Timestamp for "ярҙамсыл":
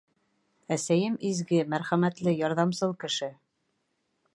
2.41-2.97